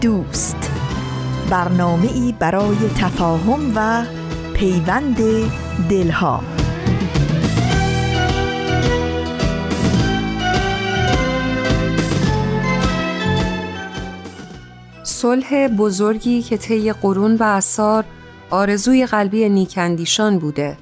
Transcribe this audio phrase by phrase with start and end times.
[0.00, 0.70] دوست.
[1.50, 4.04] برنامه ای برای تفاهم و
[4.54, 5.16] پیوند
[5.90, 6.42] دلها.
[15.02, 18.04] صلح بزرگی که طی قرون و اثار
[18.50, 20.76] آرزوی قلبی نیکندیشان بوده.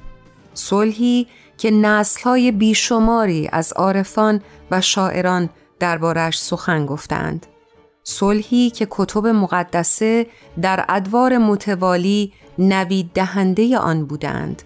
[0.53, 1.27] صلحی
[1.57, 4.41] که نسلهای بیشماری از عارفان
[4.71, 5.49] و شاعران
[5.79, 7.45] دربارش سخن گفتند
[8.09, 10.27] صلحی که کتب مقدسه
[10.61, 14.63] در ادوار متوالی نوید دهنده آن بودند.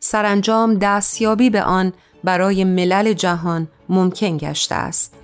[0.00, 1.92] سرانجام دستیابی به آن
[2.24, 5.14] برای ملل جهان ممکن گشته است.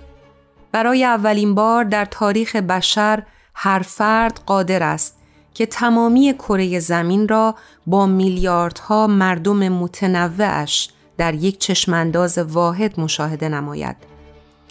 [0.71, 5.17] برای اولین بار در تاریخ بشر هر فرد قادر است
[5.53, 7.55] که تمامی کره زمین را
[7.87, 14.16] با میلیاردها مردم متنوعش در یک چشمانداز واحد مشاهده نماید.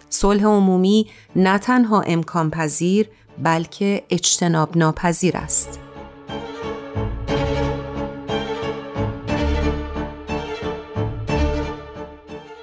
[0.09, 3.07] صلح عمومی نه تنها امکان پذیر
[3.43, 5.81] بلکه اجتناب ناپذیر است.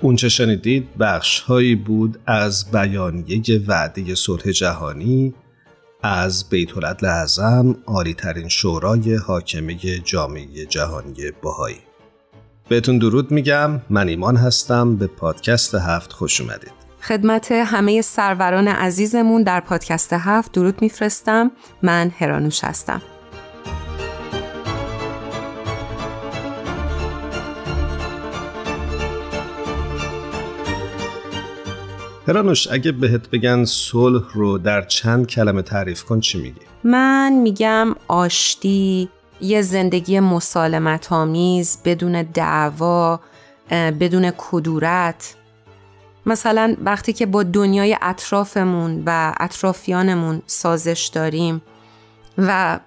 [0.02, 5.33] اونچه شنیدید بخش هایی بود از بیانیه وعده صلح جهانی
[6.03, 6.69] از بیت
[7.03, 11.80] اعظم عالی ترین شورای حاکمه جامعه جهانی باهایی
[12.69, 19.43] بهتون درود میگم من ایمان هستم به پادکست هفت خوش اومدید خدمت همه سروران عزیزمون
[19.43, 21.51] در پادکست هفت درود میفرستم.
[21.81, 23.01] من هرانوش هستم.
[32.27, 37.95] هرانوش اگه بهت بگن صلح رو در چند کلمه تعریف کن چی میگی؟ من میگم
[38.08, 39.09] آشتی
[39.42, 43.19] یه زندگی مسالمت آمیز بدون دعوا
[43.71, 45.36] بدون کدورت.
[46.26, 51.61] مثلا وقتی که با دنیای اطرافمون و اطرافیانمون سازش داریم
[52.38, 52.80] و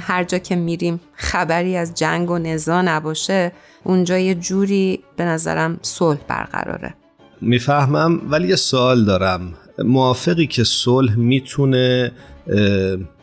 [0.00, 3.52] هر جا که میریم خبری از جنگ و نزا نباشه
[3.84, 6.94] اونجا یه جوری به نظرم صلح برقراره.
[7.40, 9.54] می‌فهمم ولی یه سوال دارم.
[9.78, 12.12] موافقی که صلح می‌تونه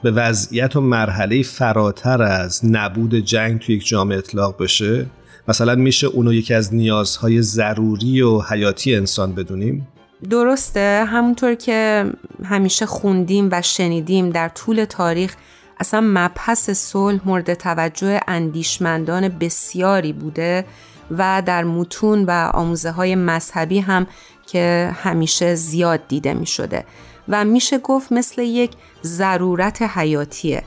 [0.04, 5.06] به وضعیت و مرحله فراتر از نبود جنگ توی یک جامعه اطلاق بشه؟
[5.48, 9.88] مثلا میشه اونو یکی از نیازهای ضروری و حیاتی انسان بدونیم؟
[10.30, 11.06] درسته.
[11.08, 12.06] همونطور که
[12.44, 15.36] همیشه خوندیم و شنیدیم در طول تاریخ
[15.80, 20.66] اصلا مبحث صلح مورد توجه اندیشمندان بسیاری بوده
[21.12, 24.08] و در متون و آموزه های مذهبی هم
[24.48, 26.86] که همیشه زیاد دیده می شده
[27.30, 28.72] و میشه گفت مثل یک
[29.04, 30.64] ضرورت حیاتیه.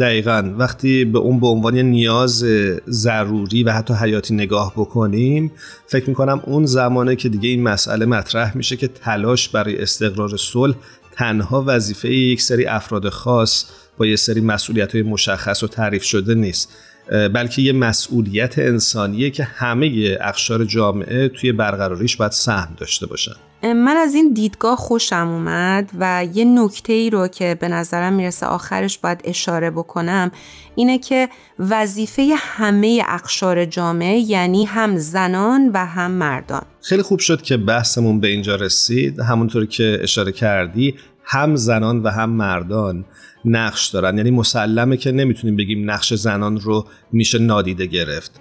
[0.00, 0.54] دقیقا.
[0.58, 2.44] وقتی به اون به عنوان نیاز
[2.88, 5.52] ضروری و حتی حیاتی نگاه بکنیم
[5.86, 10.74] فکر می‌کنم اون زمانه که دیگه این مسئله مطرح میشه که تلاش برای استقرار صلح
[11.12, 13.64] تنها وظیفه یک سری افراد خاص
[13.98, 16.68] با یه سری مسئولیت های مشخص و تعریف شده نیست.
[17.10, 23.36] بلکه یه مسئولیت انسانیه که همه اخشار جامعه توی برقراریش باید سهم داشته باشن.
[23.62, 28.46] من از این دیدگاه خوشم اومد و یه نکته ای رو که به نظرم می‌رسه
[28.46, 30.30] آخرش باید اشاره بکنم
[30.74, 31.28] اینه که
[31.58, 36.62] وظیفه همه اقشار جامعه یعنی هم زنان و هم مردان.
[36.82, 39.20] خیلی خوب شد که بحثمون به اینجا رسید.
[39.20, 43.04] همونطور که اشاره کردی هم زنان و هم مردان
[43.44, 44.16] نقش دارن.
[44.16, 48.40] یعنی مسلمه که نمی‌تونیم بگیم نقش زنان رو میشه نادیده گرفت.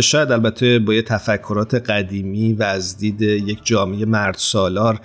[0.00, 5.00] شاید البته با یه تفکرات قدیمی و از دید یک جامعه مرد سالار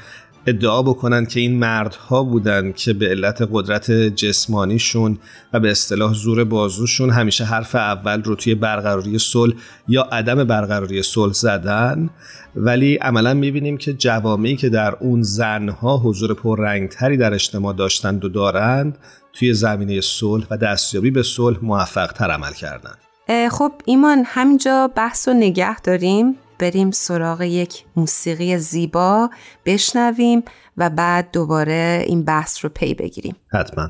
[0.48, 5.18] ادعا بکنن که این مردها بودن که به علت قدرت جسمانیشون
[5.54, 9.56] و به اصطلاح زور بازوشون همیشه حرف اول رو توی برقراری صلح
[9.88, 12.10] یا عدم برقراری صلح زدن.
[12.56, 18.30] ولی عملا می‌بینیم که جوامعی که در اون زنها حضور پررنگتری در اجتماع داشتند و
[18.30, 18.98] دارند
[19.34, 23.05] توی زمینه صلح و دستیابی به صلح موفق تر عمل کردند.
[23.52, 26.36] خب ایمان همینجا بحث و نگه داریم.
[26.60, 29.30] بریم سراغ یک موسیقی زیبا
[29.66, 30.44] بشنویم
[30.78, 33.36] و بعد دوباره این بحث رو پی بگیریم.
[33.52, 33.90] حتما.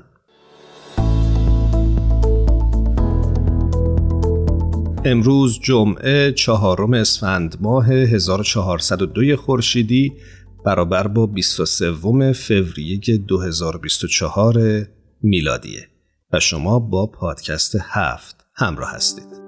[5.06, 10.14] امروز جمعه چهارم اسفند ماه 1402 خورشیدی
[10.66, 14.60] برابر با 23 فوریه 2024
[15.22, 15.88] میلادیه.
[16.34, 19.46] و شما با پادکست هفت همراه هستید.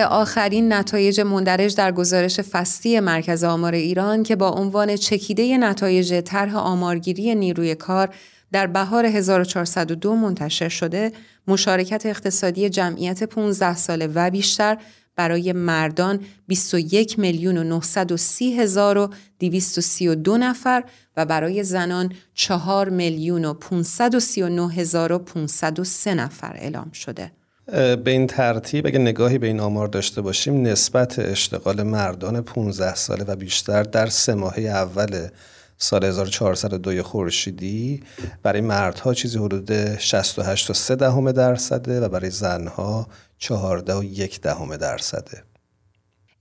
[0.00, 6.56] آخرین نتایج مندرج در گزارش فصلی مرکز آمار ایران که با عنوان چکیده نتایج طرح
[6.56, 8.14] آمارگیری نیروی کار
[8.52, 11.12] در بهار 1402 منتشر شده،
[11.46, 14.78] مشارکت اقتصادی جمعیت 15 ساله و بیشتر
[15.16, 20.84] برای مردان 21 میلیون و 930 هزار و 232 نفر
[21.16, 27.32] و برای زنان 4 میلیون و 539 هزار و 503 نفر اعلام شده.
[27.66, 33.24] به این ترتیب اگه نگاهی به این آمار داشته باشیم نسبت اشتغال مردان 15 ساله
[33.24, 35.28] و بیشتر در سه ماهه اول
[35.78, 38.02] سال 1402 خورشیدی
[38.42, 43.06] برای مردها چیزی حدود 68 و 3 دهم درصده و برای زنها
[43.38, 45.42] 14 و 1 دهم درصده.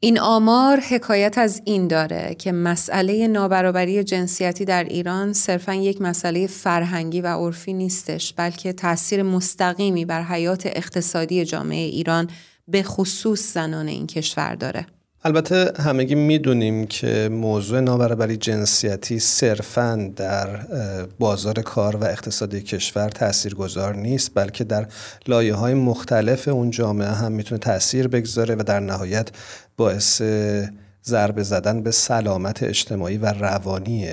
[0.03, 6.47] این آمار حکایت از این داره که مسئله نابرابری جنسیتی در ایران صرفا یک مسئله
[6.47, 12.29] فرهنگی و عرفی نیستش بلکه تاثیر مستقیمی بر حیات اقتصادی جامعه ایران
[12.67, 14.85] به خصوص زنان این کشور داره.
[15.23, 20.47] البته همگی می‌دونیم که موضوع نابرابری جنسیتی صرفا در
[21.19, 24.87] بازار کار و اقتصادی کشور تأثیر گذار نیست بلکه در
[25.27, 29.29] لایه های مختلف اون جامعه هم می‌تونه تاثیر بگذاره و در نهایت
[29.77, 30.21] باعث
[31.03, 34.07] ضربه زدن به سلامت اجتماعی و روانی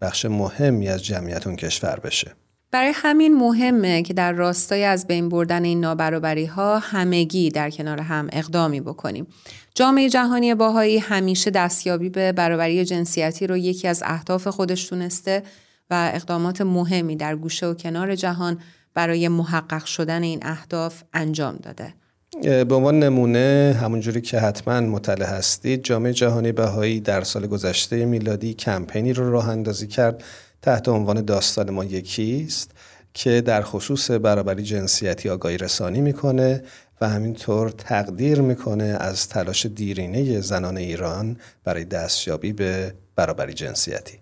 [0.00, 2.32] بخش مهمی از جمعیت اون کشور بشه
[2.72, 8.00] برای همین مهمه که در راستای از بین بردن این نابرابری ها همگی در کنار
[8.00, 9.26] هم اقدامی بکنیم.
[9.74, 15.42] جامعه جهانی باهایی همیشه دستیابی به برابری جنسیتی رو یکی از اهداف خودش تونسته
[15.90, 18.58] و اقدامات مهمی در گوشه و کنار جهان
[18.94, 21.94] برای محقق شدن این اهداف انجام داده.
[22.40, 28.54] به عنوان نمونه همونجوری که حتما مطلع هستید جامعه جهانی بهایی در سال گذشته میلادی
[28.54, 30.24] کمپینی رو راه اندازی کرد
[30.62, 32.70] تحت عنوان داستان ما یکیست
[33.14, 36.62] که در خصوص برابری جنسیتی آگاهی رسانی می‌کنه
[37.00, 44.21] و همینطور تقدیر می‌کنه از تلاش دیرینه زنان ایران برای دستیابی به برابری جنسیتی.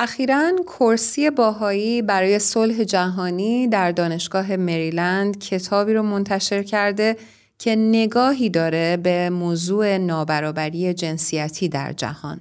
[0.00, 7.16] اخیرا کرسی باهایی برای صلح جهانی در دانشگاه مریلند کتابی رو منتشر کرده
[7.58, 12.40] که نگاهی داره به موضوع نابرابری جنسیتی در جهان.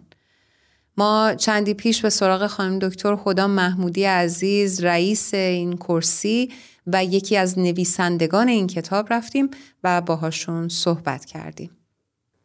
[0.98, 6.52] ما چندی پیش به سراغ خانم دکتر خدا محمودی عزیز رئیس این کرسی
[6.88, 9.50] و یکی از نویسندگان این کتاب رفتیم
[9.84, 11.77] و باهاشون صحبت کردیم.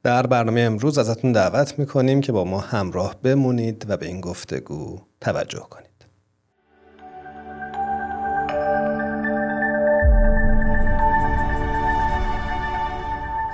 [0.05, 5.01] در برنامه امروز ازتون دعوت می‌کنیم که با ما همراه بمونید و به این گفتگو
[5.21, 5.93] توجه کنید.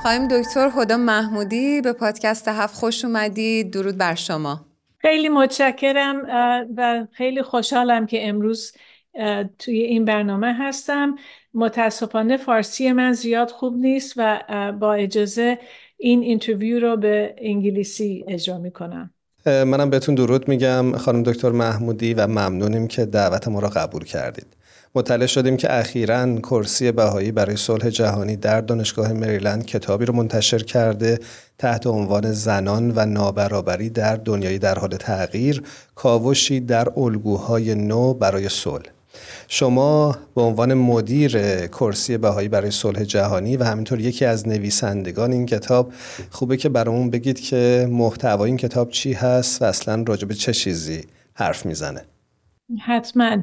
[0.03, 4.67] خواهیم دکتر خدا محمودی به پادکست هفت خوش اومدید درود بر شما.
[4.99, 6.23] خیلی متشکرم
[6.77, 8.73] و خیلی خوشحالم که امروز
[9.59, 11.17] توی این برنامه هستم.
[11.55, 14.41] متاسفانه فارسی من زیاد خوب نیست و
[14.81, 15.59] با اجازه
[16.01, 19.11] این اینترویو رو به انگلیسی اجرا می‌کنم.
[19.47, 20.97] منم بهتون درود میگم.
[20.97, 24.47] خانم دکتر محمودی و ممنونیم که دعوت ما را قبول کردید.
[24.95, 30.59] مطلع شدیم که اخیرا کرسی بهایی برای صلح جهانی در دانشگاه مریلند کتابی رو منتشر
[30.59, 31.19] کرده.
[31.59, 35.63] تحت عنوان زنان و نابرابری در دنیای در حال تغییر
[35.95, 38.98] کاوشی در الگوهای نو برای صلح.
[39.49, 45.47] شما به عنوان مدیر کرسی بهایی برای صلح جهانی و همینطور یکی از نویسندگان این
[45.47, 45.93] کتاب
[46.31, 50.53] خوبه که برامون بگید که محتوای این کتاب چی هست و اصلا راجع به چه
[50.53, 52.05] چیزی حرف می‌زنه.
[52.81, 53.37] حتما.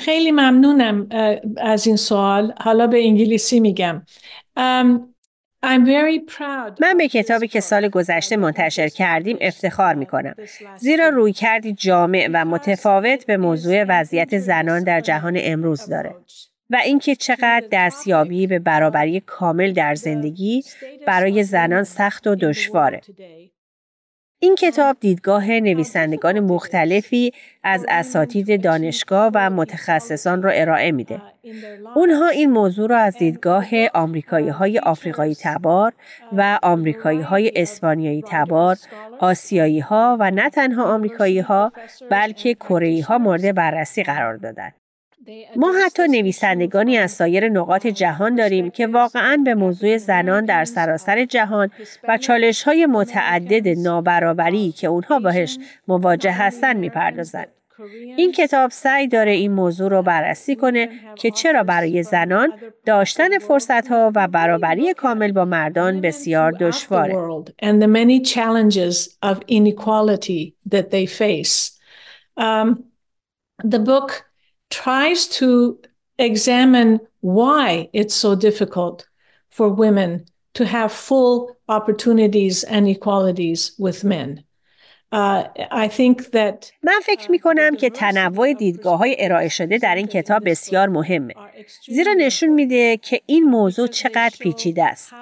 [0.00, 1.08] خیلی ممنونم
[1.56, 2.52] از این سوال.
[2.60, 4.02] حالا به انگلیسی میگم.
[6.80, 10.34] من به کتابی که سال گذشته منتشر کردیم افتخار می کنم.
[10.78, 16.14] زیرا روی کردی جامع و متفاوت به موضوع وضعیت زنان در جهان امروز داره.
[16.70, 20.62] و اینکه چقدر دستیابی به برابری کامل در زندگی
[21.06, 23.00] برای زنان سخت و دشواره.
[24.44, 27.32] این کتاب دیدگاه نویسندگان مختلفی
[27.62, 31.20] از اساتید دانشگاه و متخصصان را ارائه میده.
[31.96, 35.92] اونها این موضوع را از دیدگاه آمریکایی های آفریقایی تبار
[36.32, 38.76] و آمریکایی های اسپانیایی تبار،
[39.18, 41.72] آسیایی ها و نه تنها آمریکایی ها
[42.10, 44.83] بلکه کره ها مورد بررسی قرار دادند.
[45.56, 51.24] ما حتی نویسندگانی از سایر نقاط جهان داریم که واقعا به موضوع زنان در سراسر
[51.24, 51.70] جهان
[52.08, 57.48] و چالش های متعدد نابرابری که اونها باهش مواجه هستند می‌پردازند.
[58.16, 62.52] این کتاب سعی داره این موضوع رو بررسی کنه که چرا برای زنان
[62.86, 67.44] داشتن فرصت ها و برابری کامل با مردان بسیار دشواره.
[74.82, 75.48] Tries to
[76.28, 76.92] examine
[77.38, 77.66] why
[78.00, 78.98] it's so difficult
[79.56, 80.10] for women
[80.58, 81.36] to have full
[81.76, 84.30] opportunities and equalities with men.
[85.12, 85.44] Uh,
[86.82, 91.34] من فکر می کنم که تنوع دیدگاه های ارائه شده در این کتاب بسیار مهمه.
[91.86, 95.12] زیرا نشون میده که این موضوع چقدر پیچیده است.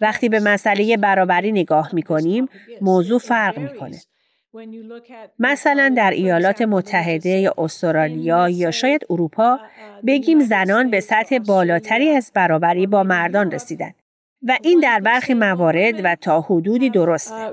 [0.00, 2.48] وقتی به مسئله برابری نگاه می کنیم،
[2.80, 4.00] موضوع فرق می‌کنه.
[5.38, 9.58] مثلا در ایالات متحده یا استرالیا یا شاید اروپا
[10.06, 13.94] بگیم زنان به سطح بالاتری از برابری با مردان رسیدند
[14.42, 17.52] و این در برخی موارد و تا حدودی درسته.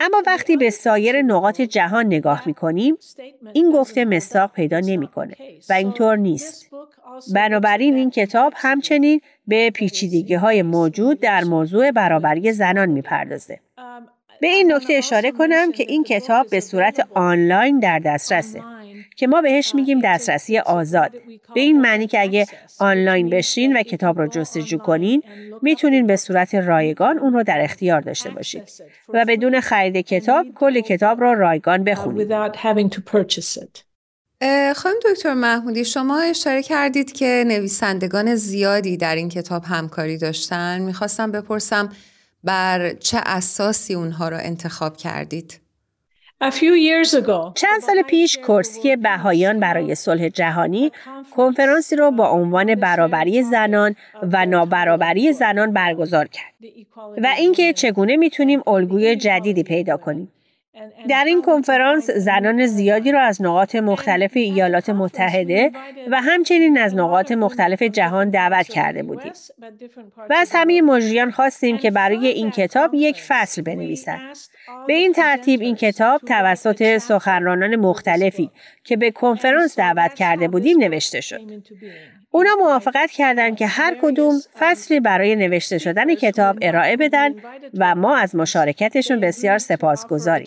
[0.00, 2.96] اما وقتی به سایر نقاط جهان نگاه می کنیم
[3.52, 5.34] این گفته مستاق پیدا نمی‌کنه
[5.68, 6.70] و اینطور نیست.
[7.34, 13.60] بنابراین این کتاب همچنین به پیچیدگی های موجود در موضوع برابری زنان می‌پردازه.
[14.40, 18.62] به این نکته اشاره کنم که این کتاب به صورت آنلاین در دسترسه
[19.16, 21.10] که ما بهش میگیم دسترسی آزاد.
[21.54, 22.46] به این معنی که اگه
[22.78, 25.22] آنلاین بشین و کتاب رو جستجو کنین
[25.62, 28.62] می‌تونین به صورت رایگان اون رو در اختیار داشته باشید
[29.08, 32.32] و بدون خرید کتاب کل کتاب رو رایگان بخونید.
[34.76, 40.80] خانم دکتر محمودی شما اشاره کردید که نویسندگان زیادی در این کتاب همکاری داشتن.
[40.80, 41.92] می‌خواستم بپرسم
[42.44, 45.60] بر چه اساسی اونها را انتخاب کردید؟
[47.54, 50.92] چند سال پیش کرسی بهایان برای صلح جهانی
[51.36, 53.96] کنفرانسی را با عنوان برابری زنان
[54.32, 56.54] و نابرابری زنان برگزار کرد.
[57.22, 60.32] و اینکه چگونه می‌تونیم الگوی جدیدی پیدا کنیم.
[61.08, 65.72] در این کنفرانس زنان زیادی را از نقاط مختلف ایالات متحده
[66.10, 69.32] و همچنین از نقاط مختلف جهان دعوت کرده بودیم.
[70.30, 74.36] و از همه مجریان خواستیم که برای این کتاب یک فصل بنویسند
[74.86, 78.50] به این ترتیب این کتاب توسط سخنرانان مختلفی
[78.84, 81.40] که به کنفرانس دعوت کرده بودیم نوشته شد
[82.30, 87.34] اونا موافقت کردند که هر کدوم فصلی برای نوشته شدن کتاب ارائه بدن
[87.78, 90.46] و ما از مشارکتشون بسیار سپاسگزاریم.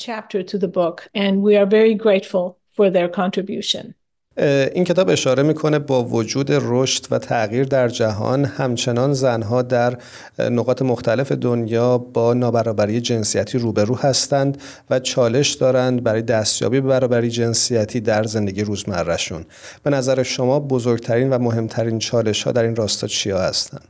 [4.38, 9.98] این کتاب اشاره می‌کنه با وجود رشد و تغییر در جهان همچنان زنها در
[10.40, 17.30] نقاط مختلف دنیا با نابرابری جنسیتی روبرو هستند و چالش دارند برای دستیابی به برابری
[17.30, 19.46] جنسیتی در زندگی روزمرهشون.
[19.84, 23.88] به نظر شما بزرگترین و مهمترین چالش ها در این راستا چیا هستند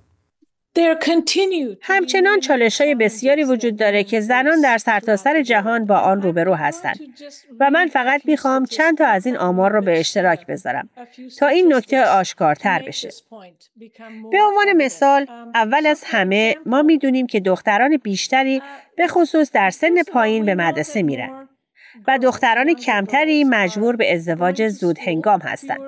[1.82, 6.54] همچنان چالش های بسیاری وجود داره که زنان در سرتاسر سر جهان با آن روبرو
[6.54, 7.00] هستند.
[7.60, 10.90] و من فقط می‌خوام چند تا از این آمار را به اشتراک بذارم.
[11.40, 13.10] تا این نکته آشکارتر بشه.
[14.32, 18.62] به عنوان مثال اول از همه ما می‌دونیم که دختران بیشتری
[18.98, 21.50] به خصوص در سن پایین به مدرسه میرن.
[22.08, 25.80] و دختران کمتری مجبور به ازدواج زود هنگام هستند.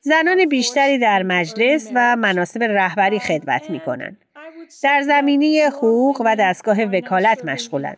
[0.00, 4.16] زنان بیشتری در مجلس و مناسب رهبری خدمت می کنند.
[4.82, 7.96] در زمینه حقوق و دستگاه وکالت مشغولند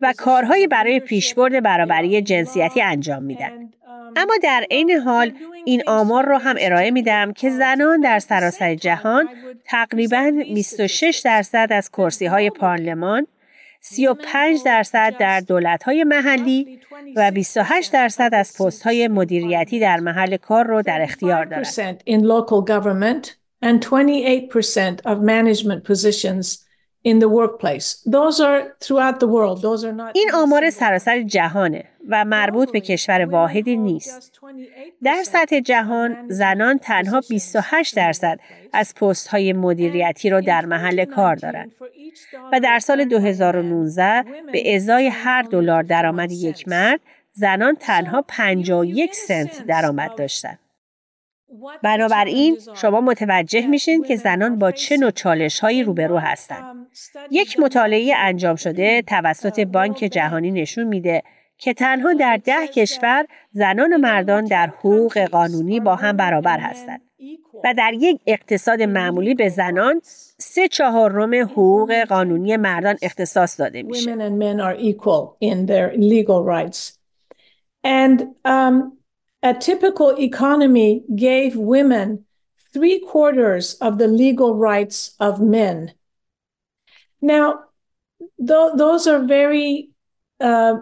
[0.00, 3.70] و کارهایی برای پیشبرد برابری جنسیتی انجام میدن.
[4.16, 5.32] اما در عین حال
[5.64, 9.28] این آمار رو هم ارائه میدم که زنان در سراسر جهان
[9.64, 13.26] تقریبا 26 درصد از کرسی های پارلمان
[13.88, 16.80] 35 درصد در دولت های محلی
[17.16, 21.64] و 28 درصد از پست های مدیریتی در محل کار رو در اختیار دارند.
[30.14, 34.40] این آمار سراسر جهانه و مربوط به کشور واحدی نیست.
[35.02, 38.38] در سطح جهان زنان تنها 28 درصد
[38.72, 41.72] از پست های مدیریتی را در محل کار دارند.
[42.52, 47.00] و در سال 2019 به ازای هر دلار درآمد یک مرد
[47.32, 50.58] زنان تنها 51 سنت درآمد داشتند.
[51.82, 56.86] بنابراین شما متوجه میشین که زنان با چه نوع چالش هایی روبرو هستند.
[57.30, 61.22] یک مطالعه انجام شده توسط بانک جهانی نشون میده
[61.58, 67.00] که تنها در ده کشور زنان و مردان در حقوق قانونی با هم برابر هستند
[67.64, 70.00] و در یک اقتصاد معمولی به زنان
[70.38, 74.10] سه چهارم حقوق قانونی مردان اختصاص داده میشه.
[79.50, 82.08] A typical economy gave women
[82.72, 85.76] three quarters of the legal rights of men.
[87.22, 87.46] Now,
[88.50, 89.90] th- those are very
[90.40, 90.74] uh,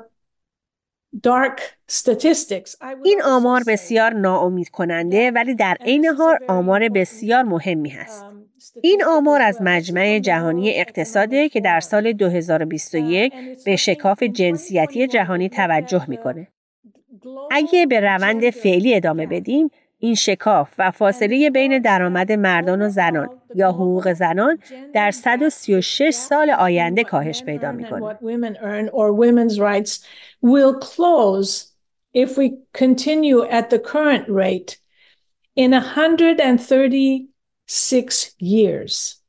[1.20, 2.76] dark statistics.
[3.04, 8.24] این آمار بسیار ناامید کننده ولی در عین حال آمار بسیار مهمی هست.
[8.82, 13.32] این آمار از مجمع جهانی اقتصاده که در سال 2021
[13.64, 16.48] به شکاف جنسیتی جهانی توجه می‌کنه.
[17.50, 23.28] اگه به روند فعلی ادامه بدیم این شکاف و فاصله بین درآمد مردان و زنان
[23.54, 24.58] یا حقوق زنان
[24.94, 28.18] در 136 سال آینده کاهش پیدا می‌کنه.
[32.14, 34.78] if we continue at the current rate
[35.56, 39.23] in 136 years.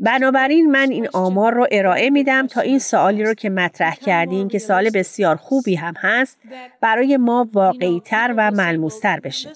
[0.00, 4.58] بنابراین من این آمار رو ارائه میدم تا این سوالی رو که مطرح کردیم که
[4.58, 6.38] سال بسیار خوبی هم هست
[6.80, 9.50] برای ما واقعیتر و ملموستر بشه.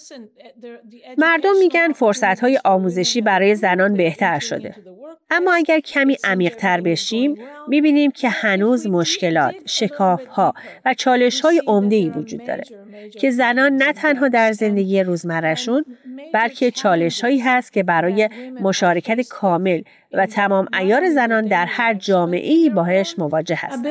[1.18, 4.74] مردم میگن فرصت های آموزشی برای زنان بهتر شده.
[5.30, 11.96] اما اگر کمی عمیقتر بشیم می‌بینیم که هنوز مشکلات، شکاف ها و چالش های عمده
[11.96, 12.64] ای وجود داره
[13.20, 15.84] که زنان نه تنها در زندگی روزمرهشون
[16.34, 18.28] بلکه چالش هایی هست که برای
[18.60, 23.84] مشارکت کامل و تمام ایار زنان در هر جامعه ای باهاش مواجه هستند.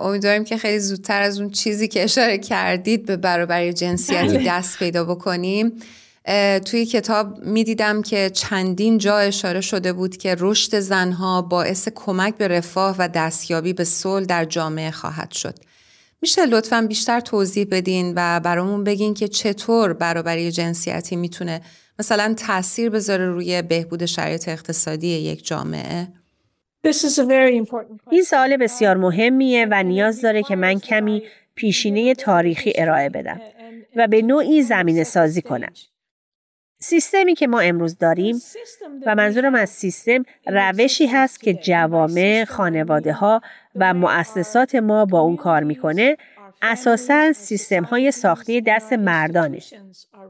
[0.00, 5.04] امیدواریم که خیلی زودتر از اون چیزی که اشاره کردید به برابری جنسیتی دست پیدا
[5.04, 5.72] بکنیم
[6.64, 12.48] توی کتاب می‌دیدم که چندین جا اشاره شده بود که رشد زنها باعث کمک به
[12.48, 15.54] رفاه و دستیابی به صلح در جامعه خواهد شد.
[16.22, 21.60] میشه لطفا بیشتر توضیح بدین و برامون بگین که چطور برابری جنسیتی می‌تونه
[21.98, 26.08] مثلا تاثیر بذاره روی بهبود شرایط اقتصادی یک جامعه؟
[28.10, 31.22] این سوال بسیار مهمیه و نیاز داره که من کمی
[31.54, 33.40] پیشینه تاریخی ارائه بدم
[33.96, 35.72] و به نوعی زمینه سازی کنم.
[36.80, 38.42] سیستمی که ما امروز داریم
[39.06, 43.40] و منظورم از سیستم روشی هست که جوامع، خانواده ها
[43.74, 46.16] و مؤسسات ما با اون کار می‌کنه
[46.62, 49.58] اساسا سیستم های ساخته دست مردانه.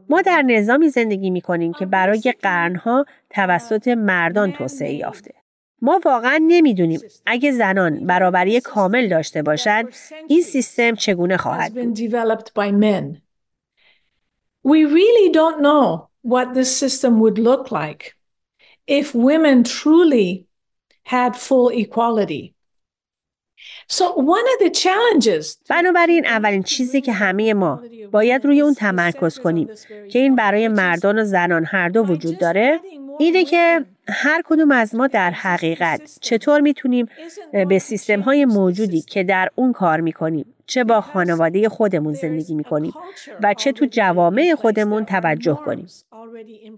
[0.08, 5.34] ما در نظامی زندگی می کنیم که برای قرنها توسط مردان توسعه یافته.
[5.82, 9.88] ما واقعا نمی‌دونیم اگه زنان برابری کامل داشته باشند
[10.28, 11.96] این سیستم چگونه خواهد بود.
[14.66, 18.02] We really don't know what this system would look like
[18.86, 20.46] if women truly
[21.04, 22.54] had full equality.
[23.88, 24.04] So
[24.36, 29.68] one of the challenges بنابراین اولین چیزی که همه ما باید روی اون تمرکز کنیم
[30.10, 32.80] که این برای مردان و زنان هر دو وجود داره
[33.18, 37.07] اینه که هر کدوم از ما در حقیقت چطور می‌تونیم
[37.68, 42.92] به سیستم های موجودی که در اون کار می‌کنیم چه با خانواده خودمون زندگی می‌کنیم
[43.42, 45.87] و چه تو جوامع خودمون توجه کنیم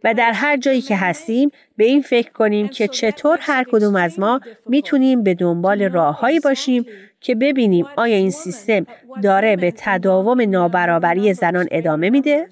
[0.04, 4.18] و در هر جایی که هستیم به این فکر کنیم که چطور هر کدوم از
[4.18, 6.86] ما می‌تونیم به دنبال راههایی باشیم
[7.20, 8.86] که ببینیم آیا این سیستم
[9.22, 12.48] داره به تداوم نابرابری زنان ادامه میده؟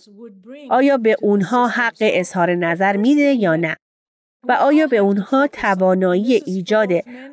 [0.70, 3.76] آیا به اونها حق اظهار نظر میده یا نه؟
[4.47, 6.89] و آیا به اونها توانایی ایجاد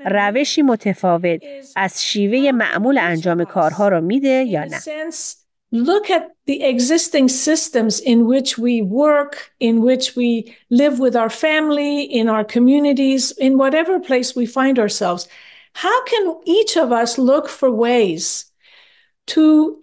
[0.06, 1.40] روشی متفاوت
[1.76, 4.78] از شیوه معمول انجام کارها را میده یا نه؟
[5.72, 11.30] look at the existing systems in which we work, in which we live with our
[11.30, 15.28] family, in our communities, in whatever place we find ourselves.
[15.74, 18.46] How can each of us look for ways
[19.26, 19.80] to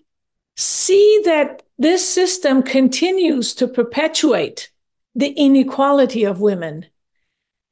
[0.58, 4.70] see that this system continues to perpetuate
[5.16, 6.86] the inequality of women?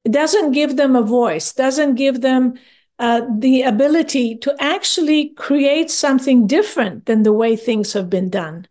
[0.09, 2.55] It doesn't give them a voice, doesn't give them
[2.99, 8.67] uh, the ability to actually create something different than the way things have been done.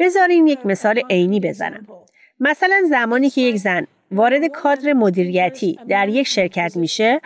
[0.00, 1.86] بذارین یک مثال عینی بزنم.
[2.40, 7.20] مثلا زمانی که یک زن وارد کادر مدیریتی در یک شرکت میشه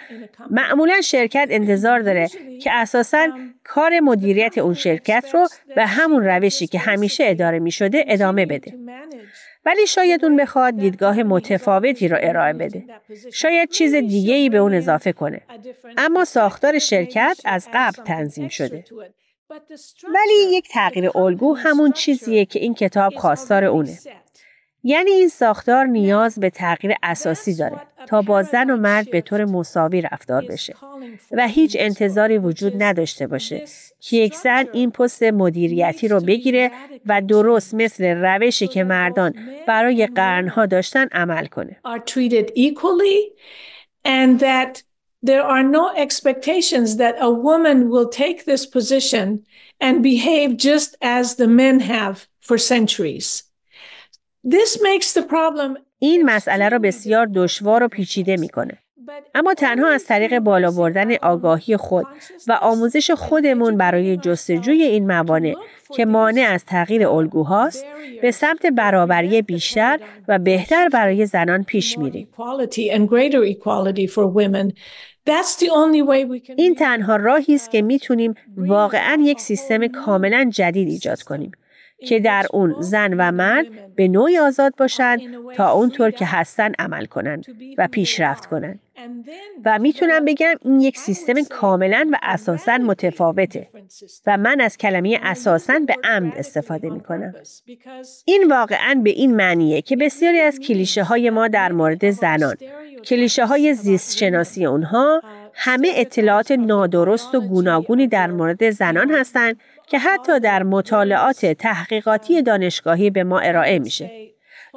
[0.50, 2.28] معمولا شرکت انتظار داره
[2.62, 3.28] که اساسا
[3.64, 8.74] کار مدیریت اون شرکت رو به همون روشی که همیشه اداره می‌شده ادامه بده
[9.68, 12.85] ولی شاید اون بخواد دیدگاه متفاوتی را ارائه بده.
[13.33, 15.40] شاید چیز دیگه ای به اون اضافه کنه.
[15.96, 18.85] اما ساختار شرکت از قبل تنظیم شده.
[20.04, 23.98] ولی یک تغییر الگو همون چیزیه که این کتاب خواستار اونه.
[24.88, 29.44] یعنی این ساختار نیاز به تغییر اساسی داره تا با زن و مرد به طور
[29.44, 30.74] مساوی رفتار بشه
[31.33, 33.64] و هیچ انتظاری وجود نداشته باشه
[34.01, 36.70] که یک زن این پست مدیریتی رو بگیره
[37.07, 39.35] و درست مثل روشی که مردان
[39.66, 41.77] برای قرنها داشتن عمل کنه.
[44.05, 44.83] and that
[45.22, 49.27] there are no expectations that a woman will take this position
[49.87, 53.47] and behave just as the men have for centuries.
[54.50, 58.78] This makes the problem این مسئله را بسیار دشوار و پیچیده می‌کنه.
[59.34, 62.06] اما تنها از طریق بالا بردن آگاهی خود
[62.46, 65.54] و آموزش خودمون برای جستجوی این موانع
[65.94, 67.84] که مانع از تغییر الگوهاست
[68.22, 72.28] به سمت برابری بیشتر و بهتر برای زنان پیش میریم.
[76.56, 81.52] این تنها راهی است که می‌تونیم واقعا یک سیستم کاملا جدید ایجاد کنیم.
[82.06, 85.20] که در اون زن و مرد به نوعی آزاد باشند
[85.54, 87.44] تا اونطور که هستن عمل کنند
[87.78, 88.80] و پیشرفت کنند.
[89.64, 93.68] و می‌تونم بگم این یک سیستم کاملا و اساسا متفاوته
[94.26, 97.34] و من از کلمه اساسا به عمد استفاده می‌کنم.
[98.24, 102.56] این واقعا به این معنیه که بسیاری از کلیشه های ما در مورد زنان
[103.04, 105.22] کلیشه های زیست شناسی اونها
[105.54, 109.56] همه اطلاعات نادرست و گوناگونی در مورد زنان هستند
[109.90, 114.11] که حتی در مطالعات تحقیقاتی دانشگاهی به ما ارائه میشه.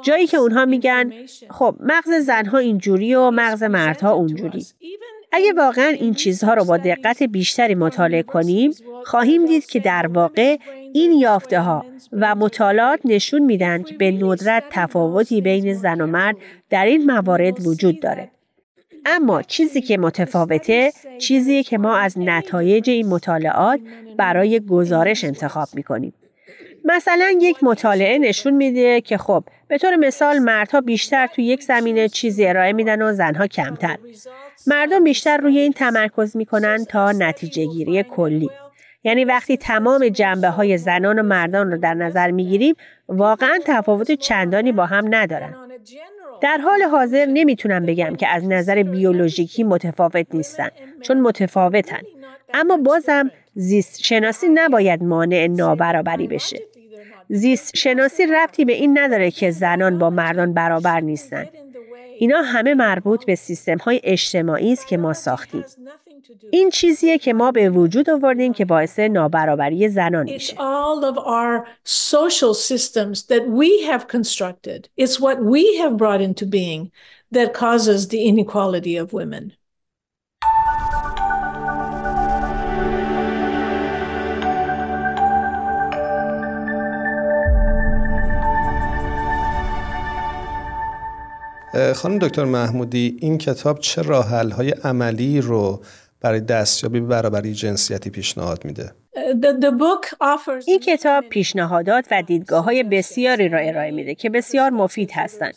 [0.04, 1.12] جایی که اونها میگن
[1.50, 4.66] خب مغز زنها اینجوری و مغز مردها اونجوری.
[5.32, 8.70] اگه واقعا این چیزها رو با دقت بیشتری مطالعه کنیم
[9.04, 10.56] خواهیم دید که در واقع
[10.94, 16.36] این یافته ها و مطالعات نشون میدن که به ندرت تفاوتی بین زن و مرد
[16.70, 18.30] در این موارد وجود داره.
[19.06, 23.80] اما چیزی که متفاوته چیزی که ما از نتایج این مطالعات
[24.16, 26.14] برای گزارش انتخاب می‌کنیم.
[26.84, 32.08] مثلا یک مطالعه نشون میده که خب به طور مثال مردها بیشتر تو یک زمینه
[32.08, 33.98] چیزی ارائه میدن و زنها کمتر.
[34.66, 38.50] مردم بیشتر روی این تمرکز می‌کنن تا نتیجه گیری کلی.
[39.04, 42.74] یعنی وقتی تمام جنبه های زنان و مردان رو در نظر می‌گیریم
[43.08, 45.54] واقعا تفاوت چندانی با هم ندارن.
[46.42, 50.68] در حال حاضر نمی‌تونم بگم که از نظر بیولوژیکی متفاوت نیستن
[51.02, 52.00] چون متفاوتن.
[52.54, 56.58] اما بازم زیست شناسی نباید مانع نابرابری بشه.
[57.28, 61.46] زیست شناسی ربطی به این نداره که زنان با مردان برابر نیستن.
[62.18, 65.64] اینا همه مربوط به سیستم های اجتماعی است که ما ساختیم.
[66.50, 70.56] این چیزیه که ما به وجود آوردیم که باعث نابرابری زنان میشه.
[70.56, 74.88] all of our social systems that we have constructed.
[74.96, 76.90] It's what we have brought into being
[77.32, 79.52] that causes the inequality of women.
[91.94, 95.82] خانم دکتر محمودی این کتاب چه راه های عملی رو
[96.22, 98.92] برای دستیابی به برابری جنسیتی پیشنهاد میده.
[100.66, 105.54] این کتاب پیشنهادات و دیدگاه های بسیاری را ارائه میده که بسیار مفید هستند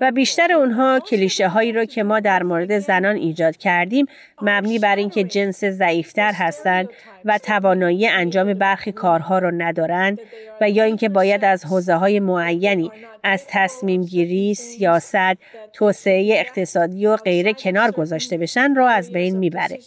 [0.00, 4.06] و بیشتر اونها کلیشه هایی را که ما در مورد زنان ایجاد کردیم
[4.42, 6.88] مبنی بر اینکه جنس ضعیفتر هستند
[7.28, 10.20] و توانایی انجام برخی کارها را ندارند
[10.60, 12.90] و یا اینکه باید از حوزه های معینی
[13.22, 15.36] از تصمیم گیری، سیاست،
[15.72, 19.78] توسعه اقتصادی و غیره کنار گذاشته بشن را از بین می‌بره.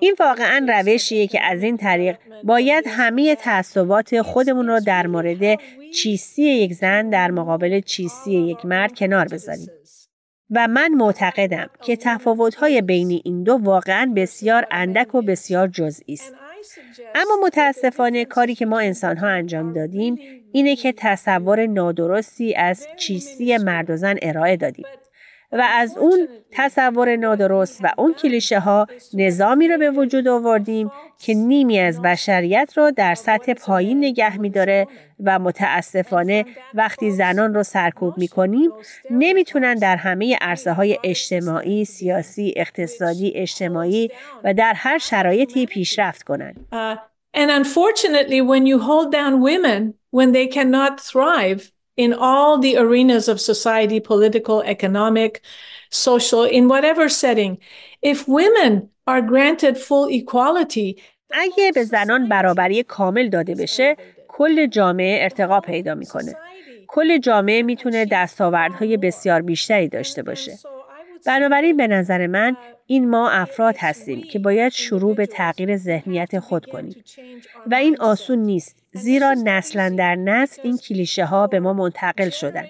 [0.00, 5.60] این واقعا روشیه که از این طریق باید همه تعصبات خودمون رو در مورد
[5.94, 9.68] چیستی یک زن در مقابل چیستی یک مرد کنار بذاریم.
[10.50, 16.34] و من معتقدم که تفاوت‌های بین این دو واقعا بسیار اندک و بسیار جزئی است.
[17.14, 20.18] اما متاسفانه کاری که ما انسانها انجام دادیم
[20.52, 24.86] اینه که تصور نادرستی از چیستی مرد و زن ارائه دادیم.
[25.54, 31.34] و از اون تصور نادرست و اون کلیشه ها نظامی رو به وجود آوردیم که
[31.34, 34.86] نیمی از بشریت رو در سطح پایین نگه میداره
[35.24, 38.70] و متاسفانه وقتی زنان رو سرکوب می‌کنیم
[39.10, 44.10] نمی‌تونن در همه عرصه های اجتماعی، سیاسی، اقتصادی، اجتماعی
[44.44, 46.66] و در هر شرایطی پیشرفت کنند.
[46.72, 46.96] Uh,
[47.34, 53.27] and unfortunately when you hold down women when they cannot thrive in all the arenas
[53.27, 55.41] of society, political, economic,
[55.89, 57.57] social, in whatever setting.
[58.01, 63.95] If women are granted full equality, اگه به زنان برابری کامل داده بشه
[64.27, 66.35] کل جامعه ارتقا پیدا میکنه
[66.87, 70.57] کل جامعه میتونه دستاوردهای بسیار بیشتری داشته باشه
[71.26, 72.56] بنابراین به نظر من
[72.86, 77.04] این ما افراد هستیم که باید شروع به تغییر ذهنیت خود کنیم.
[77.66, 82.64] و این آسون نیست زیرا نسلا در نسل این کلیشه ها به ما منتقل شدن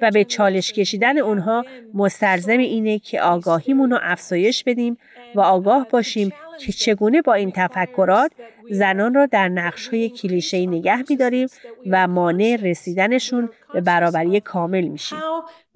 [0.00, 4.98] و به چالش کشیدن اونها مسترزم اینه که آگاهیمون رو افزایش بدیم
[5.34, 8.32] و آگاه باشیم که چگونه با این تفکرات
[8.70, 11.48] زنان را در نقش های کلیشه نگه میداریم
[11.90, 15.18] و مانع رسیدنشون به برابری کامل میشیم.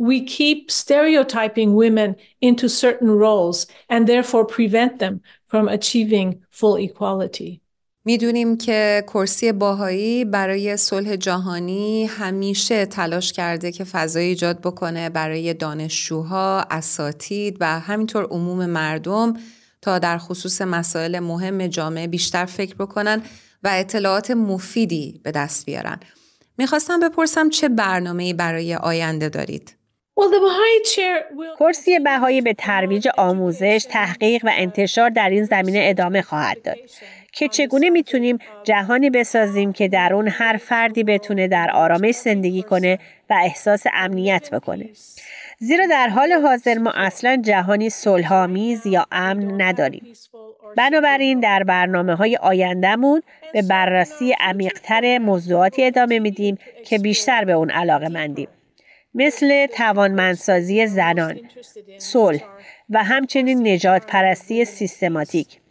[0.02, 7.60] We keep stereotyping women into certain roles and therefore prevent them from achieving full equality.
[8.04, 15.54] می‌دونیم که کرسی باهایی برای صلح جهانی همیشه تلاش کرده که فضای ایجاد بکنه برای
[15.54, 19.34] دانشجوها، اساتید و همینطور عموم مردم
[19.82, 23.22] تا در خصوص مسائل مهم جامعه بیشتر فکر بکنن
[23.62, 26.00] و اطلاعات مفیدی به دست بیارن.
[26.58, 29.76] می‌خواستم بپرسم چه برنامه‌ای برای آینده دارید؟
[31.58, 36.76] کرسی بهایی به ترویج آموزش، تحقیق و انتشار در این زمینه ادامه خواهد داد.
[37.32, 42.98] که چگونه می‌تونیم جهانی بسازیم که در اون هر فردی بتونه در آرامش زندگی کنه
[43.30, 44.88] و احساس امنیت بکنه.
[45.58, 50.12] زیرا در حال حاضر ما اصلا جهانی صلحآمیز یا امن نداریم.
[50.76, 57.70] بنابراین در برنامه های آیندهمون به بررسی عمیقتر موضوعاتی ادامه میدیم که بیشتر به اون
[57.70, 58.48] علاقه مندیم.
[59.14, 61.40] مثل توانمندسازی زنان،
[61.98, 62.42] صلح
[62.90, 65.61] و همچنین نجات پرستی سیستماتیک.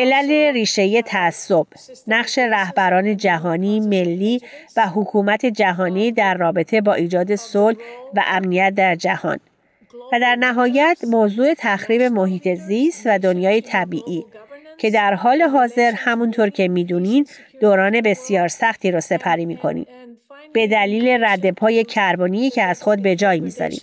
[0.00, 1.66] علل ریشه تعصب
[2.06, 4.40] نقش رهبران جهانی ملی
[4.76, 7.76] و حکومت جهانی در رابطه با ایجاد صلح
[8.14, 9.40] و امنیت در جهان.
[10.12, 14.24] و در نهایت موضوع تخریب محیط زیست و دنیای طبیعی
[14.78, 17.26] که در حال حاضر همونطور که می‌دونین
[17.60, 19.86] دوران بسیار سختی رو سپری می‌کنیم
[20.52, 23.78] به دلیل رد پای کربنی که از خود به جای می‌ذاریم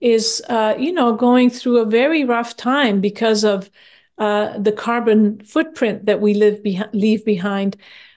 [0.00, 3.70] is, uh, you know, going through a very rough time because of
[4.18, 6.58] uh, the carbon footprint that we live
[6.92, 7.76] leave behind.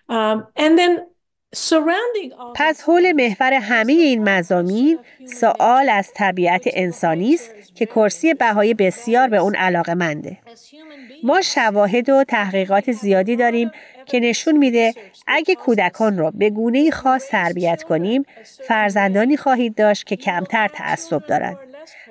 [0.10, 0.94] Um, and then
[2.56, 9.28] پس حول محور همه این مزامین سوال از طبیعت انسانی است که کرسی بهای بسیار
[9.28, 10.38] به اون علاقه منده.
[11.24, 13.72] ما شواهد و تحقیقات زیادی داریم
[14.06, 14.94] که نشون میده
[15.28, 18.26] اگه کودکان را به گونه خاص تربیت کنیم
[18.68, 21.58] فرزندانی خواهید داشت که کمتر تعصب دارند.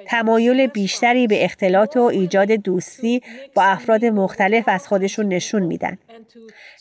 [0.07, 3.23] تمایل بیشتری به اختلاط و ایجاد دوستی
[3.55, 5.99] با افراد مختلف از خودشون نشون میدن.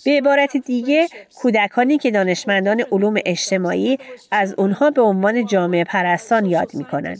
[0.05, 3.97] به عبارت دیگه کودکانی که دانشمندان علوم اجتماعی
[4.31, 7.17] از اونها به عنوان جامعه پرستان یاد می‌کنن.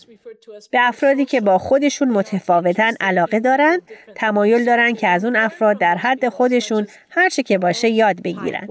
[0.72, 3.82] به افرادی که با خودشون متفاوتن علاقه دارن
[4.16, 8.68] تمایل دارن که از اون افراد در حد خودشون هرچه که باشه یاد بگیرن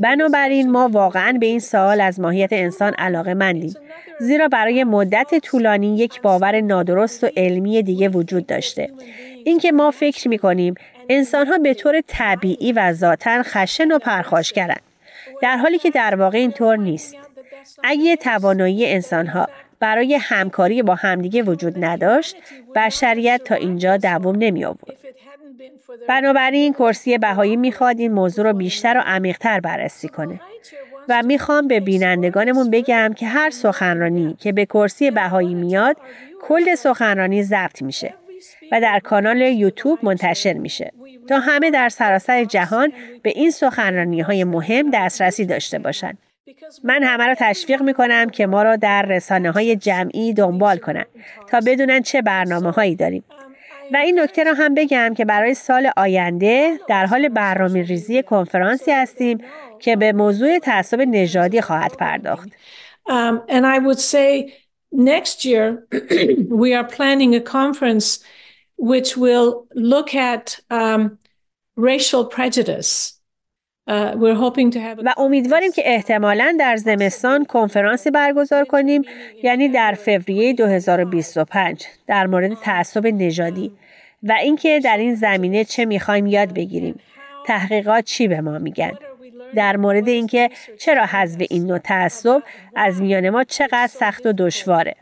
[0.00, 3.74] بنابراین ما واقعا به این سوال از ماهیت انسان علاقه مندیم
[4.20, 8.90] زیرا برای مدت طولانی یک باور نادرست و علمی دیگه وجود داشته.
[9.44, 10.74] اینکه ما فکر می‌کنیم
[11.08, 14.80] انسان ها به طور طبیعی و ذاتا خشن و پرخاشگرند
[15.42, 17.16] در حالی که در واقع اینطور نیست.
[17.84, 19.48] اگه توانایی انسانها
[19.80, 22.36] برای همکاری با همدیگه وجود نداشت
[22.74, 24.96] بشریت تا اینجا دوام نمی آورد.
[26.08, 30.40] بنابراین کرسی بهایی می‌خواد این موضوع رو بیشتر و عمیقتر بررسی کنه.
[31.08, 35.96] و می‌خوام به بینندگانمون بگم که هر سخنرانی که به کرسی بهایی میاد
[36.42, 38.14] کل سخنرانی ضبط میشه
[38.72, 40.92] و در کانال یوتیوب منتشر میشه
[41.28, 42.92] تا همه در سراسر جهان
[43.22, 46.18] به این سخنرانی های مهم دسترسی داشته باشند.
[46.84, 51.06] من همه را تشویق می کنم که ما را در رسانه های جمعی دنبال کنند
[51.50, 53.24] تا بدونن چه برنامه هایی داریم.
[53.92, 58.90] و این نکته را هم بگم که برای سال آینده در حال برنامه ریزی کنفرانسی
[58.92, 59.38] هستیم
[59.78, 62.48] که به موضوع تعصب نژادی خواهد پرداخت.
[63.08, 64.54] Um, and I would say
[64.92, 65.86] next year
[66.64, 68.18] we are planning a conference
[68.76, 71.18] which will look at um,
[71.76, 73.15] racial prejudice.
[75.04, 79.02] و امیدواریم که احتمالا در زمستان کنفرانسی برگزار کنیم
[79.42, 83.72] یعنی در فوریه 2025 در مورد تعصب نژادی.
[84.22, 87.00] و اینکه در این زمینه چه می‌خوایم یاد بگیریم.
[87.46, 88.92] تحقیقات چی به ما میگن؟
[89.54, 92.42] در مورد اینکه چرا حذف این نوع تعصب
[92.76, 94.94] از میان ما چقدر سخت و دشواره؟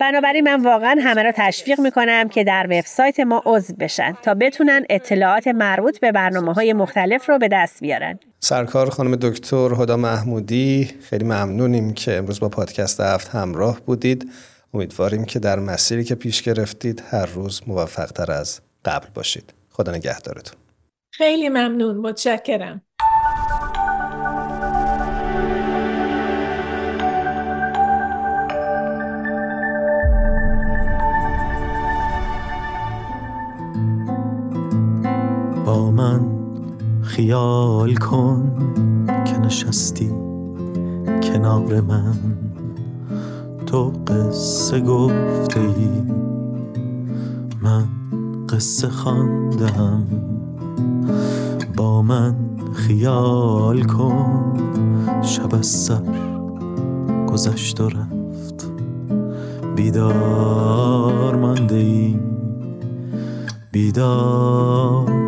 [0.00, 4.84] بنابراین من واقعا همه را تشویق می‌کنم که در وبسایت ما عضو بشن تا بتونن
[4.90, 8.18] اطلاعات مربوط به برنامه های مختلف رو به دست بیارن.
[8.40, 14.30] سرکار خانم دکتر هدا محمودی خیلی ممنونیم که امروز با پادکست هفت همراه بودید.
[14.74, 19.54] امیدواریم که در مسیری که پیش گرفتید هر روز موفق تر از قبل باشید.
[19.70, 20.58] خدا نگهدارتون.
[21.12, 22.82] خیلی ممنون متشکرم.
[35.86, 36.20] من
[37.02, 38.52] خیال کن
[39.24, 40.10] که نشستی
[41.22, 42.18] کنار من.
[43.66, 46.02] تو قصه گفته ای
[47.62, 47.88] من
[48.48, 50.06] قصه خواندم.
[51.76, 52.34] با من
[52.74, 54.52] خیال کن
[55.22, 56.02] شب از سر
[57.32, 58.72] گذشت و رفت.
[59.76, 62.16] بیدار مانده ای
[63.72, 65.27] بیدار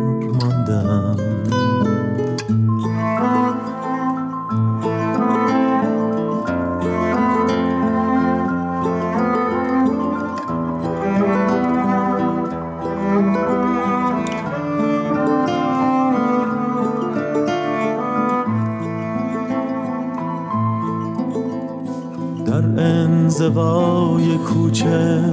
[22.51, 25.23] ماندم انزوای کوچه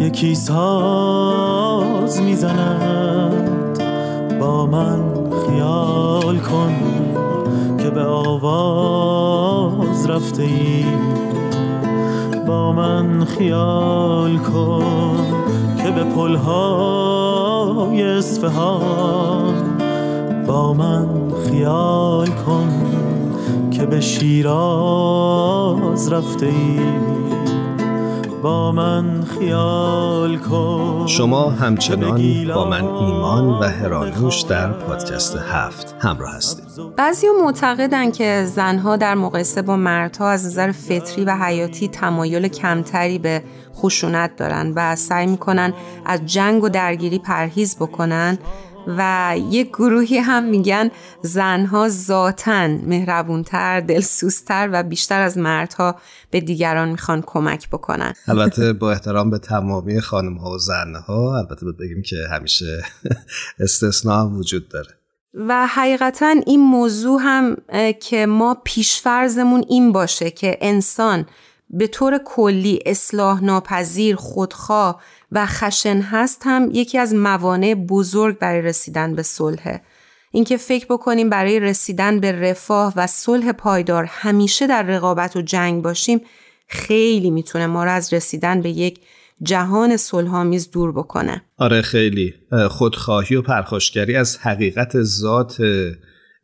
[0.00, 2.97] یکی ساز می‌زند.
[4.40, 5.00] با من
[5.46, 6.74] خیال کن
[7.78, 10.84] که به آواز رفته ای.
[12.46, 15.16] با من خیال کن
[15.82, 17.22] که به پلهای
[18.02, 19.54] اصفهان.
[20.46, 21.06] با من
[21.50, 22.68] خیال کن
[23.70, 26.80] که به شیراز رفته ای.
[28.42, 31.06] با من خیال کن.
[31.06, 36.64] شما همچنان با من ایمان و هرانوش در پادکست هفت همراه هستید.
[36.96, 43.18] بعضی معتقدن که زنها در مقایسه با مردها از نظر فطری و حیاتی تمایل کمتری
[43.18, 43.42] به
[43.76, 45.72] خشونت دارن و سعی می‌کنن
[46.06, 48.38] از جنگ و درگیری پرهیز بکنن.
[48.86, 50.90] و یک گروهی هم میگن
[51.22, 55.96] زنها ذاتن مهربونتر دلسوزتر و بیشتر از مردها
[56.30, 58.14] به دیگران می‌خوان کمک بکنن.
[58.28, 62.82] البته با احترام به تمامی خانم ها و زنها البته بگیم که همیشه
[63.60, 64.98] استثناء هم وجود داره.
[65.34, 67.56] و حقیقتا این موضوع هم
[68.00, 71.26] که ما پیشفرزمون این باشه که انسان
[71.70, 78.62] به طور کلی اصلاح ناپذیر خودخواه و خشن هست هم یکی از موانع بزرگ برای
[78.62, 79.80] رسیدن به صلح.
[80.30, 85.82] اینکه فکر بکنیم برای رسیدن به رفاه و صلح پایدار همیشه در رقابت و جنگ
[85.82, 86.20] باشیم
[86.68, 89.00] خیلی می‌تونه ما را از رسیدن به یک
[89.42, 91.42] جهان صلحآمیز دور بکنه.
[91.56, 92.34] آره خیلی.
[92.70, 95.56] خودخواهی و پرخاشگری از حقیقت ذات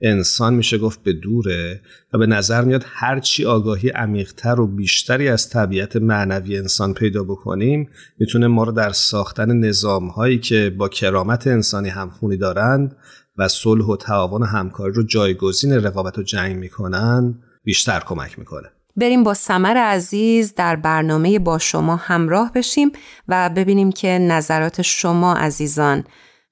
[0.04, 1.80] انسان میشه گفت به دوره
[2.12, 7.88] و به نظر میاد هرچی آگاهی عمیقتر و بیشتری از طبیعت معنوی انسان پیدا بکنیم
[8.18, 12.96] می‌تونه ما رو در ساختن نظام هایی که با کرامت انسانی همخونی دارند
[13.38, 18.68] و صلح و تعاون و همکاری رو جایگزین رقابت و جنگ می‌کنن بیشتر کمک می‌کنه.
[18.96, 22.92] بریم با سمر عزیز در برنامه با شما همراه بشیم
[23.28, 26.04] و ببینیم که نظرات شما عزیزان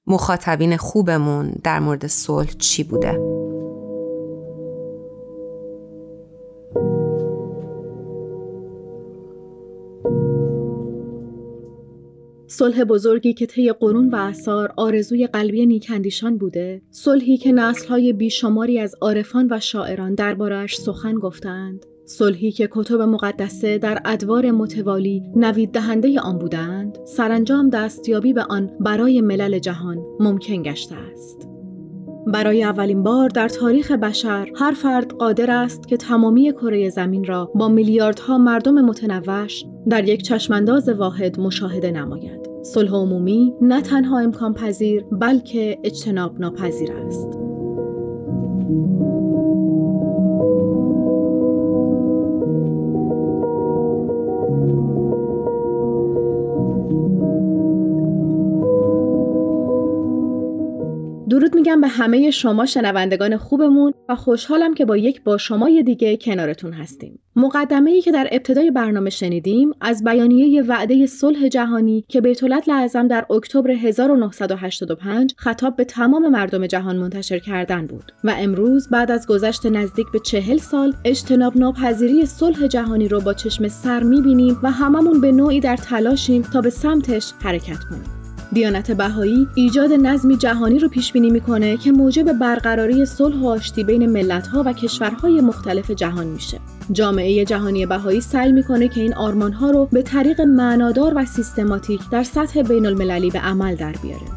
[0.07, 3.42] مخاطبین خوبمون در مورد صلح چی بوده؟
[12.53, 18.79] صلح بزرگی که طی قرون و اثار آرزوی قلبی نیکندیشان بوده صلحی که نسلهای بیشماری
[18.79, 25.71] از عارفان و شاعران دربارهاش سخن گفتند صلحی که کتب مقدسه در ادوار متوالی نوید
[25.71, 31.49] دهنده آن بودند سرانجام دستیابی به آن برای ملل جهان ممکن گشته است.
[32.27, 37.51] برای اولین بار در تاریخ بشر هر فرد قادر است که تمامی کره زمین را
[37.55, 42.52] با میلیاردها مردم متنوش در یک چشمانداز واحد مشاهده نماید.
[42.63, 47.27] صلح عمومی نه تنها امکان پذیر بلکه اجتناب ناپذیر است.
[61.29, 66.17] درود میگم به همه شما شنوندگان خوبمون و خوشحالم که با یک با شمای دیگه
[66.17, 67.22] کنارتون هستیم.
[67.35, 73.07] مقدمه ای که در ابتدای برنامه شنیدیم از بیانیه وعده صلح جهانی که بیت لعظم
[73.07, 79.27] در اکتبر 1985 خطاب به تمام مردم جهان منتشر کردن بود و امروز بعد از
[79.27, 84.71] گذشت نزدیک به چهل سال اجتناب ناپذیری صلح جهانی رو با چشم سر می‌بینیم و
[84.71, 88.12] هممون به نوعی در تلاشیم تا به سمتش حرکت کنیم.
[88.53, 93.83] دیانت بهایی ایجاد نظمی جهانی رو پیش بینی می‌کنه که موجب برقراری صلح و آشتی
[93.83, 96.59] بین ملت‌ها و کشورهای مختلف جهان میشه.
[96.91, 102.23] جامعه جهانی بهایی سعی می‌کنه که این آرمانها رو به طریق معنادار و سیستماتیک در
[102.23, 104.27] سطح بین المللی به عمل در بیاره.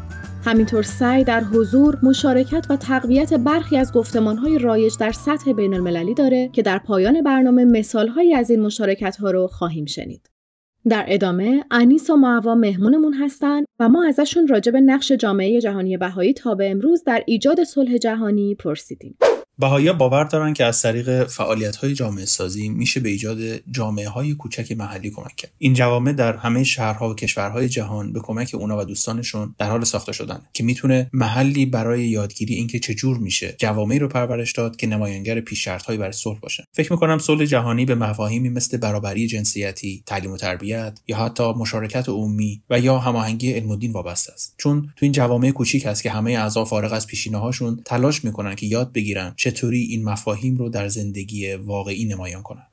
[0.45, 6.13] همینطور سعی در حضور، مشارکت و تقویت برخی از گفتمانهای رایج در سطح بین المللی
[6.13, 10.29] داره که در پایان برنامه مثالهایی از این مشارکت ها رو خواهیم شنید.
[10.87, 15.97] در ادامه انیس و معوا مهمونمون هستن و ما ازشون راجع به نقش جامعه جهانی
[15.97, 19.17] بهایی تا به امروز در ایجاد صلح جهانی پرسیدیم.
[19.59, 23.37] بهایی باور دارن که از طریق فعالیت های جامعه سازی میشه به ایجاد
[23.71, 25.51] جامعه های کوچک محلی کمک کرد.
[25.57, 29.83] این جوامع در همه شهرها و کشورهای جهان به کمک اونا و دوستانشون در حال
[29.83, 34.87] ساخته شدن که می‌تونه محلی برای یادگیری اینکه چجور میشه جوامعی رو پرورش داد که
[34.87, 36.63] نماینگر پیشرفتهایی برای صلح باشه.
[36.73, 42.09] فکر می‌کنم صلح جهانی به مفاهیمی مثل برابری جنسیتی تعلیم و تربیت یا حتی مشارکت
[42.09, 44.55] عمومی و یا هماهنگی علم و دین وابسته است.
[44.57, 48.65] چون تو این جوامع کوچیک است که همه اعضا فارغ از پیشینه‌هاشون تلاش می‌کنن که
[48.65, 52.67] یاد بگیرن چطوری این مفاهیم رو در زندگی واقعی نمایان کنن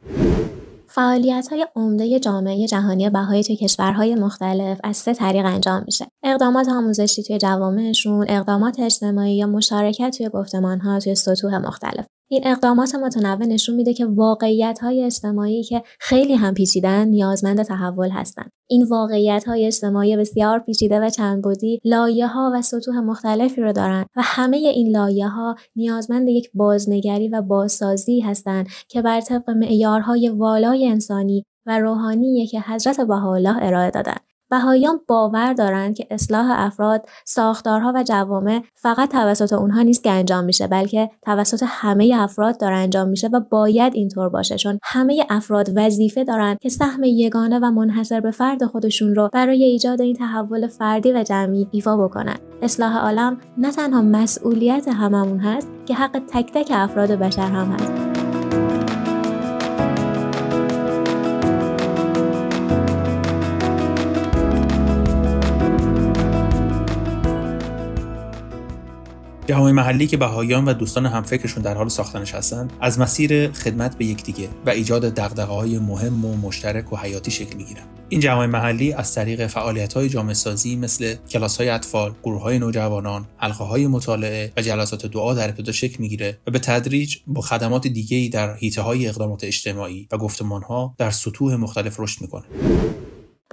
[0.89, 6.07] فعالیت های عمده جامعه جهانی بهایی توی کشورهای مختلف از سه طریق انجام میشه.
[6.25, 12.07] اقدامات آموزشی توی جوامعشون، اقدامات اجتماعی یا مشارکت توی گفتمان ها توی سطوح مختلف.
[12.29, 18.11] این اقدامات متنوع نشون میده که واقعیت های اجتماعی که خیلی هم پیچیدن نیازمند تحول
[18.11, 18.51] هستند.
[18.68, 23.72] این واقعیت های اجتماعی بسیار پیچیده و چند بودی لایه ها و سطوح مختلفی رو
[23.72, 29.51] دارند و همه این لایه ها نیازمند یک بازنگری و بازسازی هستند که بر طبق
[29.51, 34.34] معیارهای والای انسانی و روحانی که حضرت بهاءالله ارائه دادند.
[34.51, 40.45] بهاییان باور دارند که اصلاح افراد، ساختارها و جوامع فقط توسط اونها نیست که انجام
[40.45, 45.70] میشه بلکه توسط همه افراد داره انجام میشه و باید اینطور باشه چون همه افراد
[45.76, 50.66] وظیفه دارند که سهم یگانه و منحصر به فرد خودشون رو برای ایجاد این تحول
[50.66, 52.36] فردی و جمعی ایفا بکنن.
[52.62, 58.24] اصلاح عالم نه تنها مسئولیت هممون هست که حق تک تک افراد بشر هم هست.
[69.47, 74.05] جهان محلی که بهاییان و دوستان همفکرشون در حال ساختنش هستند از مسیر خدمت به
[74.05, 79.14] یکدیگه و ایجاد دغدغه‌های مهم و مشترک و حیاتی شکل می‌گیرن این جوامع محلی از
[79.14, 85.49] طریق فعالیت‌های جامعه سازی مثل کلاس‌های اطفال، گروه‌های نوجوانان، حلقه‌های مطالعه و جلسات دعا در
[85.49, 90.95] ابتدا شکل می‌گیره و به تدریج با خدمات دیگه‌ای در حیطه‌های اقدامات اجتماعی و گفتمان‌ها
[90.99, 92.45] در سطوح مختلف رشد می‌کنه.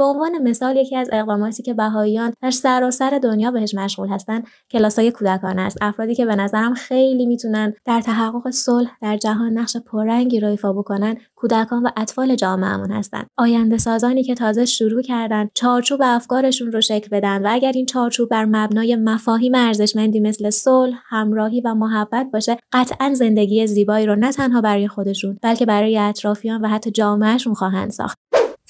[0.01, 5.11] به عنوان مثال یکی از اقداماتی که بهاییان در سراسر دنیا بهش مشغول هستند کلاسای
[5.11, 5.77] کودکان است.
[5.81, 10.73] افرادی که به نظرم خیلی می‌تونن در تحقق صلح در جهان نقش پررنگی رو ایفا
[10.73, 13.27] بکنن کودکان و اطفال جامعهمون هستند.
[13.37, 18.29] آینده سازانی که تازه شروع کردن چارچوب افکارشون رو شکل بدن و اگر این چارچوب
[18.29, 24.31] بر مبنای مفاهیم ارزشمندی مثل صلح همراهی و محبت باشه قطعا زندگی زیبایی رو نه
[24.31, 28.17] تنها برای خودشون بلکه برای اطرافیان و حتی جامعهشون خواهند ساخت.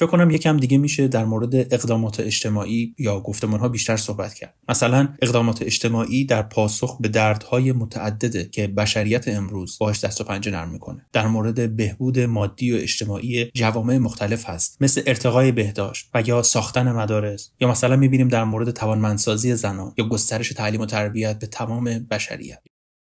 [0.01, 4.53] فکر کنم یکم دیگه میشه در مورد اقدامات اجتماعی یا گفتمان ها بیشتر صحبت کرد.
[4.69, 10.51] مثلا اقدامات اجتماعی در پاسخ به دردهای متعدده که بشریت امروز باش دست و پنجه
[10.51, 11.05] نرم می‌کنه.
[11.13, 14.77] در مورد بهبود مادی و اجتماعی جوامع مختلف هست.
[14.81, 17.51] مثل ارتقای بهداشت و یا ساختن مدارس.
[17.59, 22.61] یا مثلا می‌بینیم در مورد توانمندسازی زنان یا گسترش تعلیم و تربیت به تمام بشریت.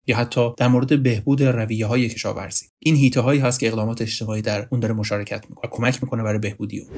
[0.09, 2.67] یا حتی در مورد بهبود رویه های کشاورزی.
[2.79, 6.23] این هیته هایی هست که اقدامات اجتماعی در اون داره مشارکت می‌کنه و کمک می‌کنه
[6.23, 6.91] برای بهبودی اون.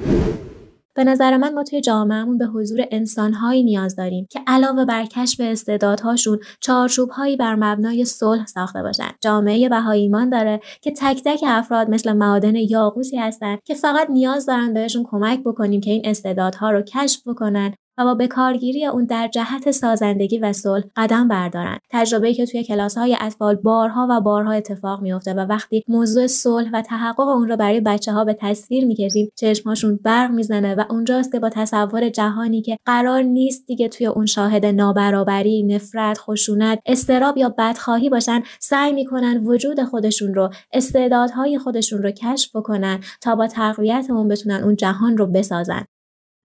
[0.93, 5.39] به نظر من ما توی جامعهمون به حضور انسانهایی نیاز داریم که علاوه بر کشف
[5.43, 9.09] استعدادهاشون چارچوبهایی بر مبنای صلح ساخته باشن.
[9.21, 14.45] جامعه بهایی ایمان داره که تک تک افراد مثل معادن یاقوتی هستند که فقط نیاز
[14.45, 19.27] دارن بهشون کمک بکنیم که این استعدادها رو کشف بکنن و با بکارگیری اون در
[19.27, 21.77] جهت سازندگی و صلح قدم بردارن.
[21.89, 26.69] تجربه که توی کلاس های اطفال بارها و بارها اتفاق میفته و وقتی موضوع صلح
[26.73, 31.31] و تحقق اون رو برای بچه ها به تصویر می‌کشیم چشمهاشون برق می‌زنه و اونجاست
[31.31, 37.37] که با تصور جهانی که قرار نیست دیگه توی اون شاهد نابرابری نفرت خشونت استراب
[37.37, 43.47] یا بدخواهی باشن سعی می‌کنن وجود خودشون رو استعدادهای خودشون رو کشف بکنن تا با
[43.47, 45.85] تقویت اون بتونن اون جهان رو بسازن.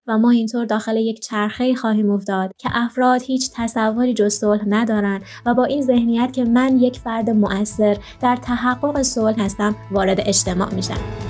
[0.07, 5.20] و ما اینطور داخل یک چرخه خواهیم افتاد که افراد هیچ تصوری جز صلح ندارن
[5.46, 10.74] و با این ذهنیت که من یک فرد مؤثر در تحقق صلح هستم وارد اجتماع
[10.74, 11.25] میشم.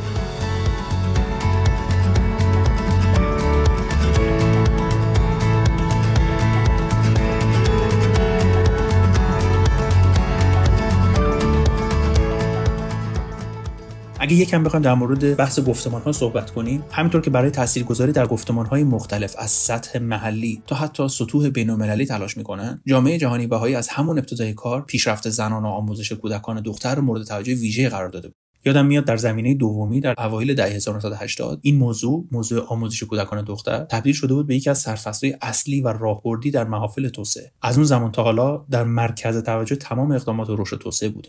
[14.27, 18.27] اگه یکم بخوایم در مورد بحث گفتمان ها صحبت کنیم همینطور که برای تاثیرگذاری در
[18.27, 23.74] گفتمان های مختلف از سطح محلی تا حتی سطوح بین‌المللی تلاش می‌کنن جامعه جهانی بهایی
[23.74, 28.29] از همون ابتدای کار پیشرفت زنان و آموزش کودکان دختر مورد توجه ویژه قرار داده
[28.29, 28.37] بود.
[28.64, 33.85] یادم میاد در زمینه دومی در اوایل دهه 1980 این موضوع موضوع آموزش کودکان دختر
[33.85, 37.53] تبدیل شده بود به یکی از سرفصل‌های اصلی و راهبردی در محافل توسعه.
[37.62, 41.29] از اون زمان تا حالا در مرکز توجه تمام اقدامات رشد توسعه بوده.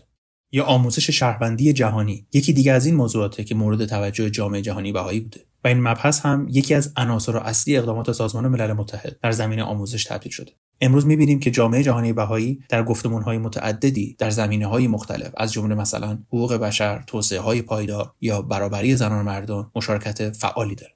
[0.52, 2.26] یا آموزش شهروندی جهانی.
[2.32, 5.40] یکی دیگه از این موضوعاته که مورد توجه جامعه جهانی بهایی بوده.
[5.64, 10.04] و این مبحث هم یکی از عناصر اصلی اقدامات سازمان ملل متحد در زمینه آموزش
[10.04, 10.52] تبدیل شده.
[10.80, 15.74] امروز می‌بینیم که جامعه جهانی بهایی در گفتمانهای متعددی در زمینه های مختلف از جمله
[15.74, 20.92] مثلا حقوق بشر، توسعه های پایدار یا برابری زنان و مردان مشارکت فعالی داره.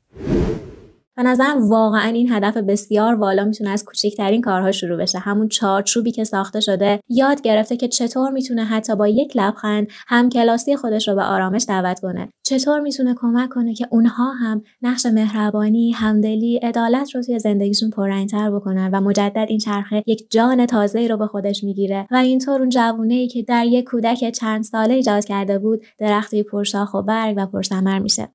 [1.16, 5.18] به نظرم واقعا این هدف بسیار والا می‌تونه از کوچکترین کارها شروع بشه.
[5.18, 10.28] همون چارچوبی که ساخته شده یاد گرفته که چطور می‌تونه حتی با یک لبخند هم
[10.28, 12.28] کلاسی خودش رو به آرامش دعوت کنه.
[12.42, 18.50] چطور می‌تونه کمک کنه که اونها هم نقش مهربانی همدلی عدالت رو توی زندگیشون پررنگتر
[18.50, 22.06] بکنن و مجدد این چرخه یک جان تازه رو به خودش می‌گیره.
[22.10, 26.42] و اینطور اون جوونه ای که در یک کودک چند ساله ایجاد کرده بود درختی
[26.42, 28.28] پرشاخ و برگ و پرثمر میشه.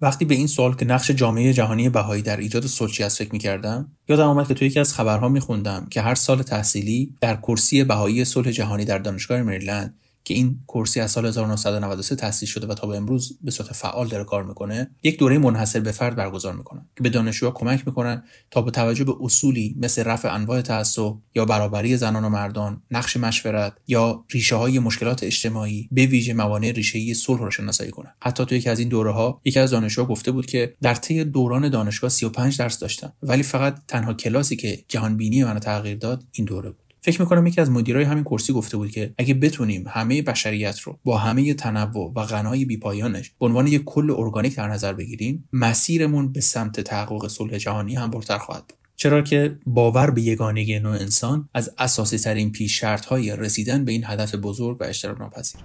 [0.00, 3.92] وقتی به این سوال که نقش جامعه جهانی بهایی در ایجاد صلح از فکر می‌کردم
[4.08, 8.24] یادم آمد که توی یکی از خبرها میخوندم که هر سال تحصیلی در کرسی بهایی
[8.24, 9.94] صلح جهانی در دانشگاه مریلند
[10.28, 14.08] که این کرسی از سال 1993 تأسیس شده و تا به امروز به صورت فعال
[14.08, 18.22] داره کار می‌کنه یک دوره منحصر به فرد برگزار می‌کنن که به دانشجوها کمک می‌کنن
[18.50, 23.16] تا با توجه به اصولی مثل رفع انواع تعصب یا برابری زنان و مردان نقش
[23.16, 28.12] مشورت یا ریشه های مشکلات اجتماعی به ویژه موانع ریشه صلح را شناسایی کنن.
[28.22, 31.24] حتی تو یکی از این دوره ها یکی از دانشجوها گفته بود که در طی
[31.24, 36.24] دوران دانشگاه 35 درس داشتم ولی فقط تنها کلاسی که جهان بینی منو تغییر داد
[36.32, 36.87] این دوره بود.
[37.10, 40.98] فکر می‌کنم یکی از مدیرای همین کرسی گفته بود که اگه بتونیم همه بشریت رو
[41.04, 46.32] با همه تنوع و غنای بیپایانش به عنوان یک کل ارگانیک در نظر بگیریم مسیرمون
[46.32, 50.92] به سمت تحقق صلح جهانی هم برتر خواهد بود چرا که باور به یگانگی نوع
[50.92, 55.60] انسان از اساسی ترین پیش شرط های رسیدن به این هدف بزرگ و اشتراک ناپذیر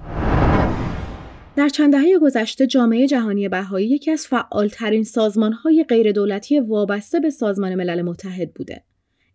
[1.55, 7.75] در چند دهه گذشته جامعه جهانی بهایی یکی از فعالترین سازمانهای غیردولتی وابسته به سازمان
[7.75, 8.83] ملل متحد بوده.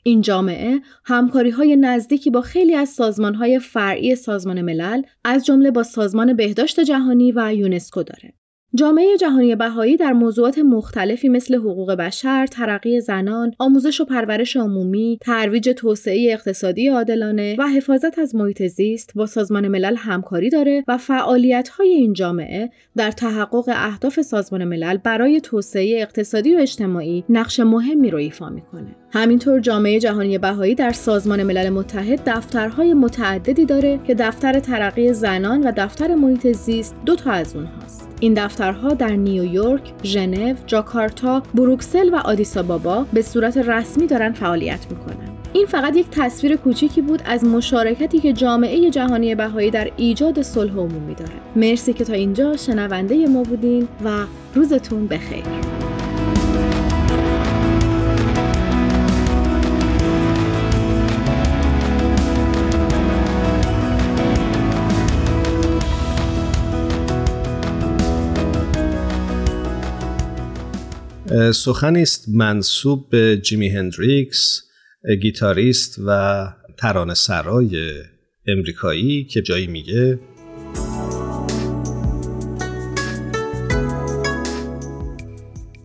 [0.09, 5.71] این جامعه همکاری های نزدیکی با خیلی از سازمان های فرعی سازمان ملل از جمله
[5.71, 8.38] با سازمان بهداشت جهانی و یونسکو داره.
[8.75, 15.19] جامعه جهانی بهایی در موضوعات مختلفی مثل حقوق بشر، ترقی زنان، آموزش و پرورش عمومی،
[15.23, 20.99] ترویج توسعه اقتصادی عادلانه و حفاظت از محیط زیست با سازمان ملل همکاری داره و
[20.99, 28.11] فعالیت‌های این جامعه در تحقق اهداف سازمان ملل برای توسعه اقتصادی و اجتماعی نقش مهمی
[28.11, 28.97] رو ایفا می‌کنه.
[29.11, 35.61] همینطور جامعه جهانی بهایی در سازمان ملل متحد دفترهای متعددی داره که دفتر ترقی زنان
[35.61, 38.08] و دفتر محیط زیست دو تا از اونهاست.
[38.21, 45.29] این دفترها در نیویورک، ژنو، جاکارتا، بروکسل و آدیسابابا به صورت رسمی دارن فعالیت می‌کنن.
[45.53, 50.73] این فقط یک تصویر کوچیکی بود از مشارکتی که جامعه جهانی بهایی در ایجاد صلح
[50.73, 51.33] عمومی داره.
[51.57, 54.11] مرسی که تا اینجا شنونده ما بودین و
[54.55, 55.45] روزتون بخیر.
[71.55, 74.63] سخنی است منصوب به جیمی هندریکس
[75.23, 76.47] گیتاریست و
[76.79, 78.03] ترانه سرای
[78.47, 80.19] امریکایی که جایی میگه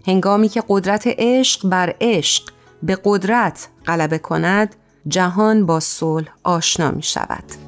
[0.08, 2.50] هنگامی که قدرت عشق بر عشق
[2.84, 4.76] به قدرت غلبه کند
[5.08, 7.63] جهان با صلح آشنا می شود.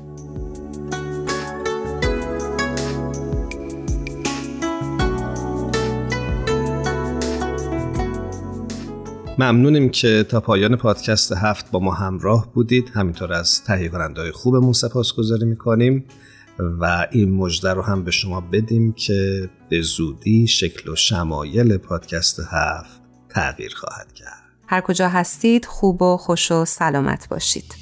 [9.37, 12.91] ممنونیم که تا پایان پادکست هفت با ما همراه بودید.
[12.93, 16.05] همینطور از تهیه کننده خوبمون سپاس گذاری می‌کنیم
[16.59, 22.39] و این مژده رو هم به شما بدیم که به زودی شکل و شمایل پادکست
[22.51, 24.43] هفت تغییر خواهد کرد.
[24.67, 27.75] هر کجا هستید خوب و خوش و سلامت باشید.